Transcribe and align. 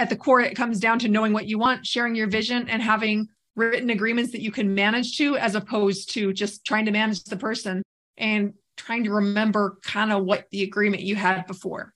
at 0.00 0.08
the 0.08 0.16
core, 0.16 0.40
it 0.40 0.56
comes 0.56 0.80
down 0.80 0.98
to 1.00 1.08
knowing 1.08 1.34
what 1.34 1.46
you 1.46 1.58
want, 1.58 1.86
sharing 1.86 2.14
your 2.14 2.26
vision, 2.26 2.68
and 2.70 2.80
having 2.80 3.28
written 3.54 3.90
agreements 3.90 4.32
that 4.32 4.40
you 4.40 4.50
can 4.50 4.74
manage 4.74 5.18
to, 5.18 5.36
as 5.36 5.54
opposed 5.54 6.10
to 6.14 6.32
just 6.32 6.64
trying 6.64 6.86
to 6.86 6.90
manage 6.90 7.22
the 7.24 7.36
person 7.36 7.82
and 8.16 8.54
trying 8.78 9.04
to 9.04 9.10
remember 9.10 9.76
kind 9.82 10.10
of 10.10 10.24
what 10.24 10.46
the 10.52 10.62
agreement 10.62 11.02
you 11.02 11.16
had 11.16 11.46
before. 11.46 11.92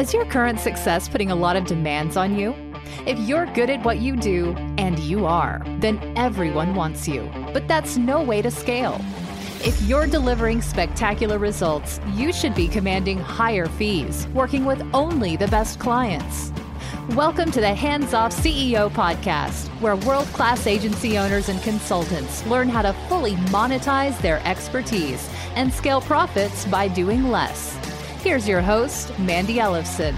Is 0.00 0.12
your 0.12 0.24
current 0.26 0.58
success 0.58 1.08
putting 1.08 1.30
a 1.30 1.36
lot 1.36 1.54
of 1.54 1.64
demands 1.64 2.16
on 2.16 2.36
you? 2.36 2.52
If 3.06 3.18
you're 3.20 3.46
good 3.46 3.70
at 3.70 3.84
what 3.84 3.98
you 3.98 4.16
do, 4.16 4.54
and 4.78 4.98
you 4.98 5.26
are, 5.26 5.62
then 5.78 6.00
everyone 6.16 6.74
wants 6.74 7.06
you. 7.06 7.30
But 7.52 7.68
that's 7.68 7.96
no 7.96 8.20
way 8.20 8.42
to 8.42 8.50
scale. 8.50 9.00
If 9.64 9.80
you're 9.82 10.08
delivering 10.08 10.60
spectacular 10.60 11.38
results, 11.38 12.00
you 12.14 12.32
should 12.32 12.52
be 12.52 12.66
commanding 12.66 13.18
higher 13.18 13.66
fees, 13.66 14.26
working 14.34 14.64
with 14.64 14.84
only 14.92 15.36
the 15.36 15.46
best 15.46 15.78
clients. 15.78 16.52
Welcome 17.10 17.52
to 17.52 17.60
the 17.60 17.72
Hands 17.72 18.12
Off 18.12 18.34
CEO 18.34 18.90
podcast, 18.90 19.68
where 19.80 19.94
world 19.94 20.26
class 20.32 20.66
agency 20.66 21.16
owners 21.16 21.48
and 21.48 21.62
consultants 21.62 22.44
learn 22.46 22.68
how 22.68 22.82
to 22.82 22.92
fully 23.08 23.34
monetize 23.52 24.20
their 24.20 24.44
expertise 24.44 25.30
and 25.54 25.72
scale 25.72 26.00
profits 26.00 26.64
by 26.64 26.88
doing 26.88 27.30
less. 27.30 27.76
Here's 28.20 28.48
your 28.48 28.62
host, 28.62 29.16
Mandy 29.20 29.58
Ellefson. 29.58 30.16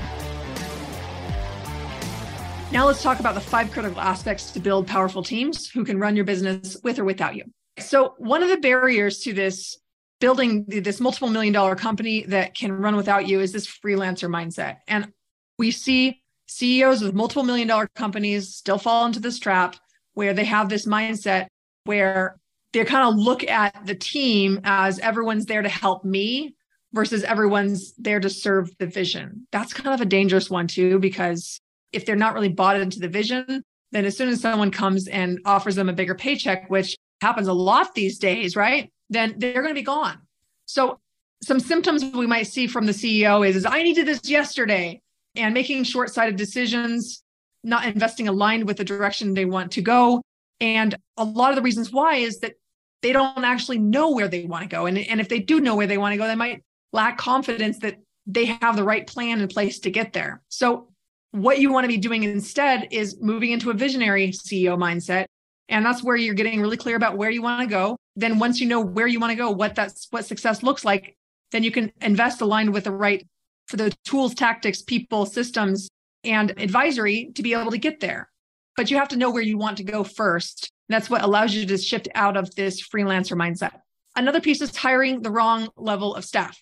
Now 2.72 2.86
let's 2.86 3.02
talk 3.02 3.20
about 3.20 3.34
the 3.34 3.42
five 3.42 3.70
critical 3.70 4.00
aspects 4.00 4.52
to 4.52 4.58
build 4.58 4.86
powerful 4.86 5.22
teams 5.22 5.68
who 5.68 5.84
can 5.84 5.98
run 5.98 6.16
your 6.16 6.24
business 6.24 6.78
with 6.82 6.98
or 6.98 7.04
without 7.04 7.36
you. 7.36 7.44
So, 7.78 8.14
one 8.18 8.42
of 8.42 8.48
the 8.48 8.58
barriers 8.58 9.20
to 9.20 9.32
this 9.32 9.78
building 10.20 10.64
this 10.68 11.00
multiple 11.00 11.28
million 11.28 11.52
dollar 11.52 11.74
company 11.74 12.24
that 12.28 12.54
can 12.54 12.72
run 12.72 12.96
without 12.96 13.26
you 13.28 13.40
is 13.40 13.52
this 13.52 13.66
freelancer 13.66 14.28
mindset. 14.28 14.76
And 14.88 15.12
we 15.58 15.70
see 15.70 16.22
CEOs 16.46 17.02
with 17.02 17.14
multiple 17.14 17.42
million 17.42 17.68
dollar 17.68 17.88
companies 17.94 18.54
still 18.54 18.78
fall 18.78 19.06
into 19.06 19.20
this 19.20 19.38
trap 19.38 19.76
where 20.14 20.32
they 20.32 20.44
have 20.44 20.68
this 20.68 20.86
mindset 20.86 21.46
where 21.84 22.36
they 22.72 22.84
kind 22.84 23.08
of 23.08 23.16
look 23.16 23.44
at 23.44 23.86
the 23.86 23.94
team 23.94 24.60
as 24.64 24.98
everyone's 24.98 25.46
there 25.46 25.62
to 25.62 25.68
help 25.68 26.04
me 26.04 26.54
versus 26.92 27.24
everyone's 27.24 27.92
there 27.98 28.20
to 28.20 28.30
serve 28.30 28.70
the 28.78 28.86
vision. 28.86 29.46
That's 29.52 29.72
kind 29.72 29.94
of 29.94 30.00
a 30.00 30.08
dangerous 30.08 30.48
one 30.48 30.68
too, 30.68 30.98
because 30.98 31.60
if 31.92 32.06
they're 32.06 32.16
not 32.16 32.34
really 32.34 32.48
bought 32.48 32.80
into 32.80 32.98
the 32.98 33.08
vision, 33.08 33.62
then 33.92 34.04
as 34.04 34.16
soon 34.16 34.28
as 34.28 34.40
someone 34.40 34.70
comes 34.70 35.06
and 35.06 35.38
offers 35.44 35.76
them 35.76 35.88
a 35.88 35.92
bigger 35.92 36.14
paycheck, 36.14 36.70
which 36.70 36.96
happens 37.24 37.48
a 37.48 37.52
lot 37.52 37.94
these 37.94 38.18
days, 38.18 38.54
right? 38.54 38.92
Then 39.10 39.34
they're 39.38 39.62
going 39.62 39.68
to 39.68 39.74
be 39.74 39.82
gone. 39.82 40.18
So 40.66 41.00
some 41.42 41.60
symptoms 41.60 42.04
we 42.14 42.26
might 42.26 42.46
see 42.46 42.66
from 42.66 42.86
the 42.86 42.92
CEO 42.92 43.46
is, 43.46 43.56
is 43.56 43.66
I 43.66 43.82
needed 43.82 44.06
this 44.06 44.28
yesterday 44.28 45.00
and 45.34 45.52
making 45.52 45.84
short-sighted 45.84 46.36
decisions, 46.36 47.22
not 47.62 47.86
investing 47.86 48.28
aligned 48.28 48.66
with 48.66 48.76
the 48.76 48.84
direction 48.84 49.34
they 49.34 49.44
want 49.44 49.72
to 49.72 49.82
go. 49.82 50.22
And 50.60 50.94
a 51.16 51.24
lot 51.24 51.50
of 51.50 51.56
the 51.56 51.62
reasons 51.62 51.90
why 51.90 52.16
is 52.16 52.38
that 52.40 52.54
they 53.02 53.12
don't 53.12 53.44
actually 53.44 53.78
know 53.78 54.12
where 54.12 54.28
they 54.28 54.44
want 54.44 54.62
to 54.62 54.68
go. 54.68 54.86
And, 54.86 54.96
and 54.96 55.20
if 55.20 55.28
they 55.28 55.40
do 55.40 55.60
know 55.60 55.76
where 55.76 55.86
they 55.86 55.98
want 55.98 56.12
to 56.12 56.18
go, 56.18 56.26
they 56.26 56.34
might 56.34 56.62
lack 56.92 57.18
confidence 57.18 57.78
that 57.80 57.96
they 58.26 58.46
have 58.46 58.76
the 58.76 58.84
right 58.84 59.06
plan 59.06 59.40
in 59.40 59.48
place 59.48 59.80
to 59.80 59.90
get 59.90 60.12
there. 60.12 60.40
So, 60.48 60.88
what 61.32 61.58
you 61.58 61.72
want 61.72 61.82
to 61.84 61.88
be 61.88 61.96
doing 61.96 62.22
instead 62.22 62.88
is 62.92 63.20
moving 63.20 63.50
into 63.50 63.70
a 63.70 63.74
visionary 63.74 64.28
CEO 64.28 64.78
mindset. 64.78 65.26
And 65.68 65.84
that's 65.84 66.02
where 66.02 66.16
you're 66.16 66.34
getting 66.34 66.60
really 66.60 66.76
clear 66.76 66.96
about 66.96 67.16
where 67.16 67.30
you 67.30 67.42
want 67.42 67.62
to 67.62 67.66
go. 67.66 67.96
Then 68.16 68.38
once 68.38 68.60
you 68.60 68.68
know 68.68 68.80
where 68.80 69.06
you 69.06 69.18
want 69.18 69.30
to 69.30 69.36
go, 69.36 69.50
what 69.50 69.74
that's 69.74 70.06
what 70.10 70.26
success 70.26 70.62
looks 70.62 70.84
like, 70.84 71.16
then 71.52 71.62
you 71.62 71.70
can 71.70 71.92
invest 72.00 72.40
aligned 72.40 72.72
with 72.72 72.84
the 72.84 72.92
right 72.92 73.26
for 73.66 73.76
the 73.76 73.94
tools, 74.04 74.34
tactics, 74.34 74.82
people, 74.82 75.24
systems, 75.24 75.88
and 76.22 76.52
advisory 76.58 77.30
to 77.34 77.42
be 77.42 77.54
able 77.54 77.70
to 77.70 77.78
get 77.78 78.00
there. 78.00 78.30
But 78.76 78.90
you 78.90 78.98
have 78.98 79.08
to 79.08 79.16
know 79.16 79.30
where 79.30 79.42
you 79.42 79.56
want 79.56 79.78
to 79.78 79.84
go 79.84 80.04
first. 80.04 80.70
That's 80.88 81.08
what 81.08 81.22
allows 81.22 81.54
you 81.54 81.64
to 81.66 81.78
shift 81.78 82.08
out 82.14 82.36
of 82.36 82.54
this 82.54 82.86
freelancer 82.86 83.36
mindset. 83.36 83.72
Another 84.16 84.40
piece 84.40 84.60
is 84.60 84.76
hiring 84.76 85.22
the 85.22 85.30
wrong 85.30 85.68
level 85.76 86.14
of 86.14 86.24
staff 86.24 86.58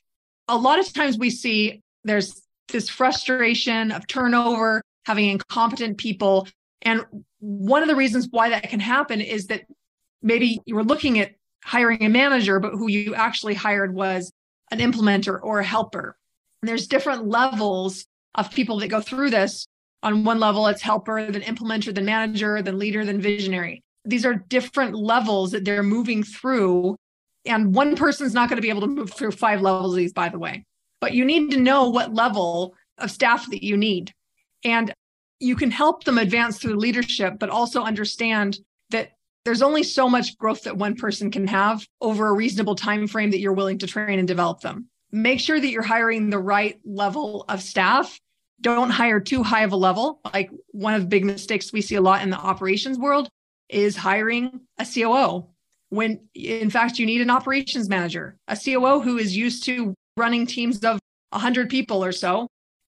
a 0.48 0.56
lot 0.56 0.78
of 0.78 0.92
times 0.92 1.18
we 1.18 1.30
see 1.30 1.82
there's 2.04 2.42
this 2.68 2.88
frustration 2.88 3.92
of 3.92 4.06
turnover, 4.06 4.82
having 5.04 5.28
incompetent 5.30 5.98
people. 5.98 6.48
And 6.82 7.04
one 7.42 7.82
of 7.82 7.88
the 7.88 7.96
reasons 7.96 8.28
why 8.30 8.50
that 8.50 8.70
can 8.70 8.80
happen 8.80 9.20
is 9.20 9.48
that 9.48 9.62
maybe 10.22 10.60
you 10.64 10.74
were 10.74 10.84
looking 10.84 11.18
at 11.18 11.32
hiring 11.64 12.04
a 12.04 12.08
manager, 12.08 12.60
but 12.60 12.72
who 12.72 12.88
you 12.88 13.14
actually 13.14 13.54
hired 13.54 13.94
was 13.94 14.32
an 14.70 14.78
implementer 14.78 15.38
or 15.42 15.58
a 15.58 15.64
helper. 15.64 16.16
And 16.62 16.68
there's 16.68 16.86
different 16.86 17.26
levels 17.26 18.06
of 18.36 18.50
people 18.50 18.78
that 18.78 18.88
go 18.88 19.00
through 19.00 19.30
this. 19.30 19.66
On 20.04 20.24
one 20.24 20.40
level, 20.40 20.66
it's 20.68 20.82
helper, 20.82 21.30
then 21.30 21.42
implementer, 21.42 21.94
then 21.94 22.04
manager, 22.04 22.62
then 22.62 22.78
leader, 22.78 23.04
then 23.04 23.20
visionary. 23.20 23.82
These 24.04 24.24
are 24.24 24.34
different 24.34 24.96
levels 24.96 25.52
that 25.52 25.64
they're 25.64 25.82
moving 25.82 26.22
through 26.22 26.96
and 27.44 27.74
one 27.74 27.96
person's 27.96 28.34
not 28.34 28.48
going 28.48 28.56
to 28.56 28.62
be 28.62 28.68
able 28.68 28.82
to 28.82 28.86
move 28.86 29.12
through 29.12 29.32
five 29.32 29.60
levels 29.60 29.92
of 29.92 29.96
these, 29.96 30.12
by 30.12 30.28
the 30.28 30.38
way. 30.38 30.64
But 31.00 31.14
you 31.14 31.24
need 31.24 31.50
to 31.50 31.56
know 31.56 31.90
what 31.90 32.14
level 32.14 32.74
of 32.98 33.10
staff 33.10 33.50
that 33.50 33.64
you 33.64 33.76
need. 33.76 34.12
And 34.64 34.94
you 35.42 35.56
can 35.56 35.70
help 35.70 36.04
them 36.04 36.18
advance 36.18 36.58
through 36.58 36.76
leadership, 36.76 37.38
but 37.38 37.50
also 37.50 37.82
understand 37.82 38.58
that 38.90 39.12
there's 39.44 39.62
only 39.62 39.82
so 39.82 40.08
much 40.08 40.38
growth 40.38 40.62
that 40.62 40.76
one 40.76 40.94
person 40.94 41.30
can 41.30 41.48
have 41.48 41.84
over 42.00 42.28
a 42.28 42.32
reasonable 42.32 42.76
time 42.76 43.08
frame 43.08 43.30
that 43.32 43.40
you're 43.40 43.52
willing 43.52 43.78
to 43.78 43.86
train 43.86 44.18
and 44.18 44.28
develop 44.28 44.60
them. 44.60 44.86
Make 45.10 45.40
sure 45.40 45.60
that 45.60 45.68
you're 45.68 45.82
hiring 45.82 46.30
the 46.30 46.38
right 46.38 46.78
level 46.84 47.44
of 47.48 47.60
staff. 47.60 48.20
Don't 48.60 48.90
hire 48.90 49.18
too 49.18 49.42
high 49.42 49.64
of 49.64 49.72
a 49.72 49.76
level. 49.76 50.20
Like 50.32 50.50
one 50.68 50.94
of 50.94 51.02
the 51.02 51.08
big 51.08 51.24
mistakes 51.24 51.72
we 51.72 51.82
see 51.82 51.96
a 51.96 52.00
lot 52.00 52.22
in 52.22 52.30
the 52.30 52.38
operations 52.38 52.98
world 52.98 53.28
is 53.68 53.96
hiring 53.96 54.60
a 54.78 54.86
COO 54.86 55.48
when 55.88 56.20
in 56.34 56.70
fact 56.70 56.98
you 56.98 57.04
need 57.04 57.20
an 57.20 57.30
operations 57.30 57.88
manager, 57.88 58.38
a 58.48 58.56
COO 58.56 59.00
who 59.00 59.18
is 59.18 59.36
used 59.36 59.64
to 59.64 59.92
running 60.16 60.46
teams 60.46 60.78
of 60.84 61.00
100 61.30 61.68
people 61.68 62.04
or 62.04 62.12
so. 62.12 62.46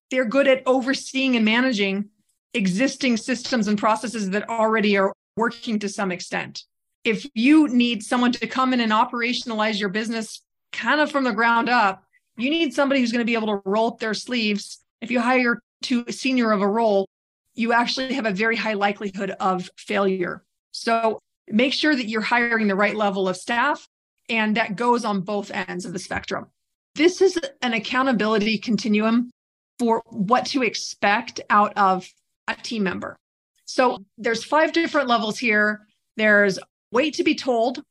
They're 0.09 0.25
good 0.25 0.47
at 0.47 0.63
overseeing 0.65 1.35
and 1.35 1.43
managing 1.43 2.09
existing 2.55 3.17
systems 3.17 3.67
and 3.67 3.77
processes 3.77 4.29
that 4.31 4.49
already 4.49 4.97
are 4.97 5.13
working 5.37 5.79
to 5.79 5.89
some 5.89 6.11
extent. 6.11 6.63
If 7.03 7.25
you 7.33 7.67
need 7.67 8.03
someone 8.03 8.31
to 8.33 8.47
come 8.47 8.73
in 8.73 8.79
and 8.79 8.91
operationalize 8.91 9.79
your 9.79 9.89
business 9.89 10.41
kind 10.71 10.99
of 10.99 11.11
from 11.11 11.23
the 11.23 11.33
ground 11.33 11.69
up, 11.69 12.03
you 12.37 12.49
need 12.49 12.73
somebody 12.73 12.99
who's 12.99 13.11
going 13.11 13.19
to 13.19 13.25
be 13.25 13.35
able 13.35 13.47
to 13.47 13.61
roll 13.65 13.87
up 13.87 13.99
their 13.99 14.13
sleeves. 14.13 14.79
If 15.01 15.11
you 15.11 15.21
hire 15.21 15.59
too 15.83 16.05
senior 16.09 16.51
of 16.51 16.61
a 16.61 16.67
role, 16.67 17.07
you 17.53 17.73
actually 17.73 18.13
have 18.13 18.25
a 18.25 18.31
very 18.31 18.55
high 18.55 18.73
likelihood 18.73 19.31
of 19.39 19.69
failure. 19.77 20.43
So 20.71 21.19
make 21.47 21.73
sure 21.73 21.95
that 21.95 22.09
you're 22.09 22.21
hiring 22.21 22.67
the 22.67 22.75
right 22.75 22.95
level 22.95 23.29
of 23.29 23.37
staff 23.37 23.87
and 24.29 24.57
that 24.57 24.75
goes 24.75 25.05
on 25.05 25.21
both 25.21 25.51
ends 25.51 25.85
of 25.85 25.93
the 25.93 25.99
spectrum 25.99 26.47
this 26.95 27.21
is 27.21 27.37
an 27.61 27.73
accountability 27.73 28.57
continuum 28.57 29.29
for 29.77 30.01
what 30.07 30.45
to 30.47 30.63
expect 30.63 31.41
out 31.49 31.73
of 31.77 32.09
team 32.53 32.83
member. 32.83 33.17
So 33.65 33.91
mm-hmm. 33.91 34.03
there's 34.17 34.43
five 34.43 34.73
different 34.73 35.07
levels 35.07 35.39
here. 35.39 35.87
There's 36.17 36.59
wait 36.91 37.15
to 37.15 37.23
be 37.23 37.35
told. 37.35 37.81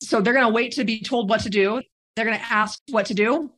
So 0.00 0.20
they're 0.20 0.32
going 0.32 0.46
to 0.46 0.52
wait 0.52 0.72
to 0.72 0.84
be 0.84 1.00
told 1.00 1.28
what 1.28 1.40
to 1.40 1.50
do. 1.50 1.82
They're 2.14 2.24
going 2.24 2.38
to 2.38 2.52
ask 2.52 2.80
what 2.90 3.06
to 3.06 3.14
do. 3.14 3.50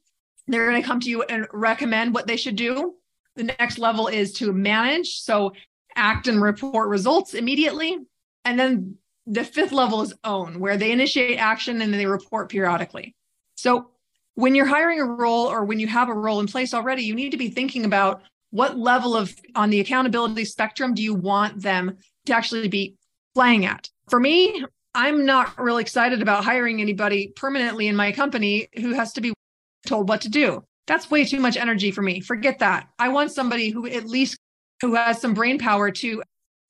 They're 0.49 0.69
going 0.69 0.81
to 0.81 0.87
come 0.87 1.00
to 1.00 1.11
you 1.11 1.22
and 1.22 1.47
recommend 1.53 2.15
what 2.15 2.27
they 2.27 2.37
should 2.37 2.56
do. 2.56 2.94
The 3.34 3.44
next 3.44 3.78
level 3.78 4.09
is 4.09 4.33
to 4.34 4.53
manage. 4.53 5.21
So 5.21 5.53
act 5.94 6.28
and 6.28 6.41
report 6.41 6.88
results 6.88 7.34
immediately. 7.34 7.99
And 8.44 8.59
then 8.59 8.97
the 9.27 9.44
fifth 9.44 9.73
level 9.73 10.03
is 10.03 10.15
own, 10.23 10.61
where 10.61 10.77
they 10.77 10.93
initiate 10.93 11.38
action 11.38 11.83
and 11.83 11.93
they 11.93 12.06
report 12.06 12.49
periodically. 12.49 13.15
So 13.56 13.91
when 14.34 14.55
you're 14.55 14.67
hiring 14.67 15.00
a 15.00 15.05
role 15.05 15.47
or 15.47 15.65
when 15.65 15.81
you 15.81 15.88
have 15.88 16.09
a 16.09 16.15
role 16.15 16.41
in 16.41 16.47
place 16.47 16.73
already, 16.73 17.03
you 17.03 17.15
need 17.15 17.31
to 17.31 17.37
be 17.37 17.49
thinking 17.49 17.84
about 17.84 18.23
what 18.56 18.78
level 18.78 19.14
of 19.14 19.35
on 19.55 19.69
the 19.69 19.81
accountability 19.81 20.44
spectrum 20.44 20.94
do 20.94 21.03
you 21.03 21.14
want 21.14 21.61
them 21.61 21.99
to 22.25 22.35
actually 22.35 22.69
be 22.69 22.97
playing 23.35 23.67
at. 23.67 23.88
For 24.08 24.19
me, 24.19 24.64
I'm 24.94 25.26
not 25.26 25.58
really 25.58 25.82
excited 25.82 26.23
about 26.23 26.43
hiring 26.43 26.81
anybody 26.81 27.32
permanently 27.37 27.87
in 27.87 27.94
my 27.94 28.12
company 28.12 28.69
who 28.76 28.94
has 28.94 29.12
to 29.12 29.20
be 29.20 29.35
told 29.87 30.08
what 30.08 30.23
to 30.23 30.31
do. 30.31 30.64
That's 30.87 31.11
way 31.11 31.26
too 31.26 31.38
much 31.38 31.58
energy 31.58 31.91
for 31.91 32.00
me. 32.00 32.20
Forget 32.20 32.61
that. 32.61 32.88
I 32.99 33.11
want 33.11 33.31
somebody 33.31 33.69
who 33.69 33.87
at 33.87 34.06
least 34.06 34.38
who 34.81 34.94
has 34.94 35.20
some 35.20 35.35
brain 35.35 35.58
power 35.58 35.91
to 35.91 36.23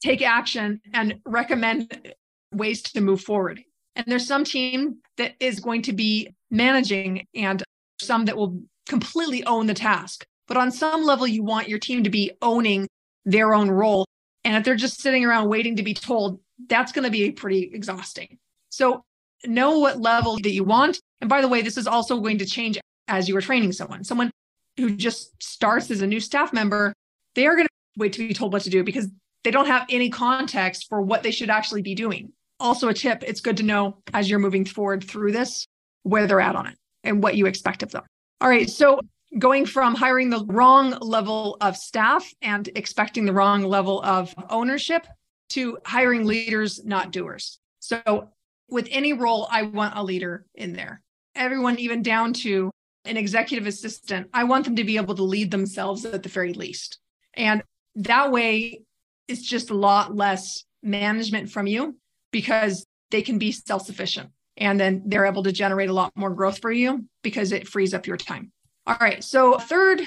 take 0.03 0.23
action 0.23 0.81
and 0.93 1.21
recommend 1.25 2.15
ways 2.53 2.83
to 2.83 3.01
move 3.01 3.21
forward. 3.21 3.63
And 3.95 4.07
there's 4.09 4.27
some 4.27 4.43
team 4.43 4.97
that 5.19 5.35
is 5.39 5.61
going 5.61 5.83
to 5.83 5.93
be 5.93 6.35
managing 6.51 7.27
and 7.35 7.63
some 8.01 8.25
that 8.25 8.37
will 8.37 8.61
completely 8.89 9.45
own 9.45 9.67
the 9.67 9.75
task. 9.75 10.27
But 10.49 10.57
on 10.57 10.71
some 10.71 11.05
level, 11.05 11.27
you 11.27 11.43
want 11.43 11.69
your 11.69 11.79
team 11.79 12.05
to 12.05 12.11
be 12.11 12.33
owning 12.43 12.87
their 13.25 13.55
own 13.55 13.71
role. 13.71 14.07
And 14.45 14.57
if 14.57 14.65
they're 14.65 14.77
just 14.77 15.01
sitting 15.01 15.25
around 15.25 15.49
waiting 15.49 15.77
to 15.77 15.83
be 15.83 15.95
told, 15.95 16.41
that's 16.69 16.93
going 16.93 17.05
to 17.05 17.11
be 17.11 17.31
pretty 17.33 17.71
exhausting. 17.73 18.39
So 18.69 19.03
know 19.45 19.79
what 19.79 20.01
level 20.01 20.37
that 20.37 20.51
you 20.51 20.65
want. 20.65 21.01
And 21.21 21.29
by 21.29 21.41
the 21.41 21.49
way, 21.49 21.63
this 21.63 21.77
is 21.77 21.87
also 21.87 22.21
going 22.21 22.39
to 22.39 22.47
change 22.47 22.79
as 23.09 23.29
you 23.29 23.37
are 23.37 23.41
training 23.41 23.73
someone. 23.73 24.05
Someone 24.05 24.31
who 24.77 24.95
just 24.95 25.43
starts 25.43 25.91
as 25.91 26.03
a 26.03 26.07
new 26.07 26.21
staff 26.21 26.53
member, 26.53 26.93
they 27.35 27.47
are 27.47 27.55
going 27.55 27.67
to 27.67 27.73
wait 27.97 28.13
to 28.15 28.27
be 28.27 28.35
told 28.35 28.53
what 28.53 28.63
to 28.63 28.71
do 28.71 28.85
because 28.85 29.09
they 29.45 29.51
don't 29.51 29.67
have 29.67 29.87
any 29.91 30.11
context 30.11 30.89
for 30.89 31.01
what 31.01 31.23
they 31.23 31.31
should 31.31 31.51
actually 31.51 31.83
be 31.83 31.95
doing. 31.95 32.33
Also, 32.59 32.89
a 32.89 32.95
tip 32.95 33.23
it's 33.27 33.41
good 33.41 33.57
to 33.59 33.63
know 33.63 33.99
as 34.15 34.29
you're 34.29 34.39
moving 34.39 34.65
forward 34.65 35.05
through 35.05 35.33
this 35.33 35.67
where 36.03 36.27
they're 36.27 36.41
at 36.41 36.57
on 36.57 36.67
it 36.67 36.77
and 37.05 37.23
what 37.23 37.37
you 37.37 37.47
expect 37.47 37.83
of 37.83 37.91
them. 37.91 38.03
All 38.41 38.49
right. 38.49 38.69
So, 38.69 39.01
going 39.39 39.67
from 39.67 39.95
hiring 39.95 40.31
the 40.31 40.45
wrong 40.47 40.91
level 41.01 41.57
of 41.61 41.77
staff 41.77 42.33
and 42.43 42.69
expecting 42.75 43.25
the 43.25 43.33
wrong 43.33 43.63
level 43.63 44.03
of 44.03 44.35
ownership 44.51 45.07
to 45.51 45.79
hiring 45.85 46.25
leaders, 46.25 46.85
not 46.85 47.13
doers. 47.13 47.59
So, 47.81 48.31
with 48.69 48.89
any 48.91 49.13
role, 49.13 49.47
I 49.51 49.63
want 49.63 49.97
a 49.97 50.03
leader 50.03 50.45
in 50.55 50.73
there. 50.73 51.03
Everyone, 51.35 51.79
even 51.79 52.03
down 52.03 52.33
to 52.33 52.71
an 53.05 53.17
executive 53.17 53.67
assistant, 53.67 54.29
I 54.33 54.45
want 54.45 54.65
them 54.65 54.77
to 54.77 54.85
be 54.85 54.97
able 54.97 55.15
to 55.15 55.23
lead 55.23 55.51
themselves 55.51 56.05
at 56.05 56.23
the 56.23 56.29
very 56.29 56.53
least. 56.53 56.99
And 57.35 57.63
that 57.97 58.33
way, 58.33 58.83
it's 59.29 59.43
just 59.43 59.71
a 59.71 59.75
lot 59.75 60.17
less 60.17 60.65
management 60.83 61.51
from 61.51 61.67
you 61.67 61.97
because 62.33 62.85
they 63.11 63.23
can 63.23 63.39
be 63.39 63.53
self 63.53 63.83
sufficient. 63.83 64.31
And 64.57 64.81
then 64.81 65.03
they're 65.07 65.27
able 65.27 65.43
to 65.43 65.53
generate 65.53 65.91
a 65.91 65.95
lot 65.95 66.13
more 66.17 66.31
growth 66.31 66.59
for 66.61 66.73
you 66.73 67.05
because 67.23 67.53
it 67.53 67.69
frees 67.69 67.93
up 67.93 68.07
your 68.07 68.17
time. 68.17 68.53
All 68.87 68.97
right. 69.01 69.23
So, 69.23 69.59
third 69.59 70.03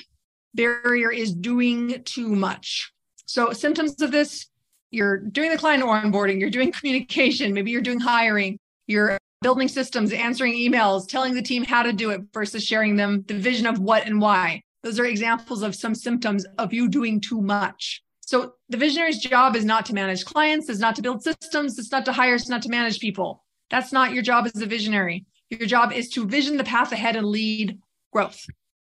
barrier 0.53 1.11
is 1.11 1.33
doing 1.33 2.01
too 2.03 2.29
much. 2.29 2.91
So, 3.25 3.51
symptoms 3.51 4.01
of 4.01 4.11
this 4.11 4.47
you're 4.91 5.17
doing 5.17 5.51
the 5.51 5.57
client 5.57 5.83
onboarding, 5.83 6.39
you're 6.39 6.49
doing 6.49 6.71
communication, 6.79 7.53
maybe 7.53 7.71
you're 7.71 7.81
doing 7.81 7.99
hiring, 7.99 8.57
you're 8.87 9.17
building 9.41 9.67
systems, 9.67 10.11
answering 10.11 10.53
emails, 10.53 11.07
telling 11.07 11.33
the 11.33 11.41
team 11.41 11.63
how 11.63 11.83
to 11.83 11.93
do 11.93 12.09
it 12.09 12.21
versus 12.33 12.65
sharing 12.65 12.95
them 12.95 13.23
the 13.27 13.37
vision 13.37 13.67
of 13.67 13.79
what 13.79 14.05
and 14.05 14.19
why. 14.19 14.61
Those 14.83 14.99
are 14.99 15.05
examples 15.05 15.61
of 15.61 15.75
some 15.75 15.93
symptoms 15.95 16.45
of 16.57 16.73
you 16.73 16.87
doing 16.87 17.19
too 17.21 17.41
much. 17.41 18.01
So 18.21 18.53
the 18.69 18.77
visionary's 18.77 19.19
job 19.19 19.55
is 19.55 19.65
not 19.65 19.85
to 19.87 19.93
manage 19.93 20.25
clients, 20.25 20.69
is 20.69 20.79
not 20.79 20.95
to 20.95 21.01
build 21.01 21.23
systems, 21.23 21.79
it's 21.79 21.91
not 21.91 22.05
to 22.05 22.13
hire, 22.13 22.35
it's 22.35 22.49
not 22.49 22.61
to 22.63 22.69
manage 22.69 22.99
people. 22.99 23.43
That's 23.69 23.91
not 23.91 24.13
your 24.13 24.23
job 24.23 24.45
as 24.45 24.61
a 24.61 24.65
visionary. 24.65 25.25
Your 25.49 25.67
job 25.67 25.91
is 25.91 26.09
to 26.09 26.27
vision 26.27 26.57
the 26.57 26.63
path 26.63 26.91
ahead 26.91 27.15
and 27.15 27.27
lead 27.27 27.79
growth. 28.13 28.45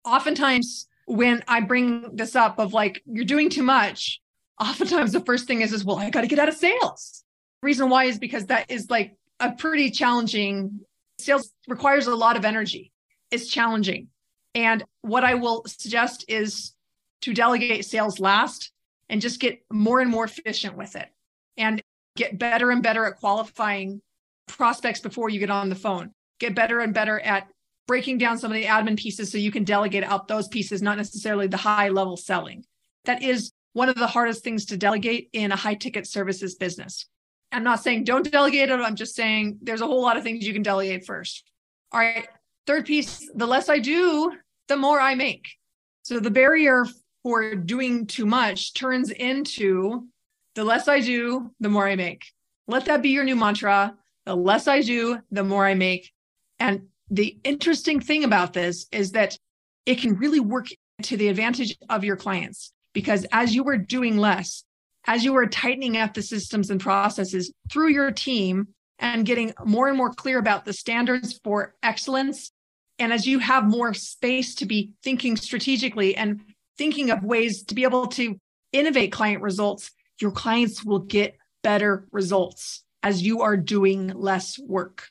Oftentimes, 0.05 0.89
when 1.07 1.43
I 1.49 1.61
bring 1.61 2.17
this 2.17 2.37
up 2.37 2.59
of 2.59 2.73
like, 2.73 3.03
you're 3.07 3.25
doing 3.25 3.51
too 3.51 3.63
much, 3.63 4.21
oftentimes 4.61 5.13
the 5.13 5.21
first 5.21 5.47
thing 5.47 5.61
is, 5.61 5.73
is 5.73 5.85
well, 5.85 5.99
I 5.99 6.11
got 6.11 6.23
to 6.23 6.27
get 6.27 6.39
out 6.39 6.49
of 6.49 6.55
sales. 6.55 7.25
Reason 7.63 7.89
why 7.89 8.05
is 8.05 8.19
because 8.19 8.47
that 8.47 8.71
is 8.71 8.91
like 8.91 9.17
a 9.41 9.53
pretty 9.53 9.91
challenging 9.91 10.81
sales 11.19 11.53
requires 11.69 12.07
a 12.07 12.15
lot 12.15 12.37
of 12.37 12.45
energy. 12.45 12.93
It's 13.31 13.49
challenging. 13.49 14.09
And 14.55 14.85
what 15.01 15.25
I 15.25 15.35
will 15.35 15.65
suggest 15.67 16.25
is 16.29 16.75
to 17.23 17.33
delegate 17.33 17.85
sales 17.85 18.21
last 18.21 18.73
and 19.09 19.21
just 19.21 19.41
get 19.41 19.65
more 19.71 20.01
and 20.01 20.11
more 20.11 20.25
efficient 20.25 20.77
with 20.77 20.97
it 20.97 21.09
and 21.57 21.83
get 22.17 22.39
better 22.39 22.71
and 22.71 22.83
better 22.83 23.05
at 23.05 23.17
qualifying 23.17 24.03
prospects 24.49 25.01
before 25.01 25.31
you 25.31 25.39
get 25.39 25.51
on 25.51 25.69
the 25.69 25.75
phone. 25.75 26.13
Get 26.39 26.55
better 26.55 26.81
and 26.81 26.93
better 26.93 27.19
at 27.21 27.49
breaking 27.87 28.19
down 28.19 28.39
some 28.39 28.51
of 28.51 28.57
the 28.57 28.65
admin 28.65 28.99
pieces 28.99 29.31
so 29.31 29.39
you 29.39 29.51
can 29.51 29.65
delegate 29.65 30.05
out 30.05 30.29
those 30.29 30.49
pieces, 30.49 30.83
not 30.83 30.97
necessarily 30.97 31.47
the 31.47 31.57
high 31.57 31.89
level 31.89 32.17
selling. 32.17 32.65
That 33.05 33.23
is 33.23 33.53
one 33.73 33.89
of 33.89 33.97
the 33.97 34.07
hardest 34.07 34.45
things 34.45 34.67
to 34.67 34.77
delegate 34.77 35.29
in 35.33 35.53
a 35.53 35.57
high 35.57 35.75
ticket 35.75 36.07
services 36.07 36.55
business. 36.55 37.07
I'm 37.51 37.65
not 37.65 37.83
saying 37.83 38.05
don't 38.05 38.31
delegate 38.31 38.71
it. 38.71 38.81
I'm 38.81 38.97
just 38.97 39.15
saying 39.15 39.59
there's 39.63 39.83
a 39.83 39.87
whole 39.87 40.03
lot 40.03 40.17
of 40.17 40.23
things 40.23 40.47
you 40.47 40.53
can 40.53 40.63
delegate 40.63 41.05
first. 41.05 41.45
All 41.91 42.01
right. 42.01 42.27
Third 42.67 42.87
piece 42.87 43.29
the 43.35 43.47
less 43.47 43.69
I 43.69 43.79
do, 43.79 44.33
the 44.69 44.77
more 44.77 45.01
I 45.01 45.15
make. 45.15 45.49
So 46.03 46.21
the 46.21 46.31
barrier 46.31 46.87
for 47.23 47.55
doing 47.55 48.07
too 48.07 48.27
much 48.27 48.75
turns 48.75 49.11
into 49.11 50.07
the 50.55 50.65
less 50.65 50.89
I 50.89 51.01
do, 51.01 51.51
the 51.61 51.69
more 51.69 51.89
I 51.89 51.97
make. 51.97 52.25
Let 52.67 52.87
that 52.87 53.03
be 53.03 53.11
your 53.11 53.25
new 53.25 53.37
mantra. 53.37 53.97
The 54.25 54.37
less 54.37 54.69
I 54.69 54.83
do, 54.83 55.19
the 55.31 55.45
more 55.45 55.67
I 55.67 55.75
make. 55.75 56.13
And 56.59 56.89
the 57.13 57.37
interesting 57.45 58.01
thing 58.01 58.25
about 58.25 58.55
this 58.55 58.87
is 58.91 59.13
that 59.13 59.37
it 59.85 60.01
can 60.01 60.17
really 60.17 60.41
work 60.41 60.69
to 61.03 61.17
the 61.19 61.29
advantage 61.29 61.77
of 61.91 62.05
your 62.05 62.17
clients 62.17 62.73
because 62.95 63.27
as 63.33 63.55
you 63.55 63.63
were 63.63 63.77
doing 63.77 64.17
less, 64.17 64.65
as 65.07 65.23
you 65.23 65.35
were 65.35 65.47
tightening 65.47 65.99
up 65.99 66.15
the 66.15 66.23
systems 66.23 66.71
and 66.71 66.81
processes 66.81 67.53
through 67.71 67.91
your 67.91 68.11
team 68.11 68.69
and 68.99 69.27
getting 69.27 69.53
more 69.65 69.89
and 69.89 69.97
more 69.97 70.13
clear 70.13 70.39
about 70.39 70.65
the 70.65 70.73
standards 70.73 71.39
for 71.45 71.75
excellence, 71.83 72.51
and 72.99 73.13
as 73.13 73.27
you 73.27 73.41
have 73.41 73.65
more 73.65 73.93
space 73.93 74.55
to 74.55 74.65
be 74.65 74.93
thinking 75.03 75.37
strategically 75.37 76.17
and 76.17 76.41
thinking 76.79 77.11
of 77.11 77.23
ways 77.23 77.63
to 77.65 77.75
be 77.75 77.83
able 77.83 78.07
to 78.07 78.39
innovate 78.73 79.13
client 79.13 79.43
results, 79.43 79.91
your 80.19 80.31
clients 80.31 80.83
will 80.83 81.01
get 81.01 81.37
better 81.63 82.07
results 82.11 82.85
as 83.03 83.23
you 83.23 83.43
are 83.43 83.57
doing 83.57 84.09
less 84.09 84.59
work. 84.59 85.09